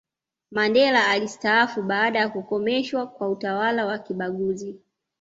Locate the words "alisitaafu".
1.07-1.81